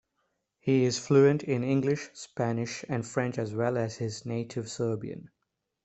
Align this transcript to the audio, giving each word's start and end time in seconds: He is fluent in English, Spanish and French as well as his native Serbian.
He 0.57 0.85
is 0.85 0.97
fluent 0.97 1.43
in 1.43 1.63
English, 1.63 2.09
Spanish 2.13 2.83
and 2.89 3.05
French 3.05 3.37
as 3.37 3.53
well 3.53 3.77
as 3.77 3.97
his 3.97 4.25
native 4.25 4.67
Serbian. 4.67 5.29